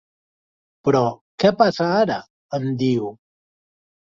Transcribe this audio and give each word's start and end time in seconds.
Però 0.87 1.01
què 1.43 1.51
passa, 1.61 1.91
ara? 1.99 2.17
—em 2.59 2.67
diu. 2.85 3.07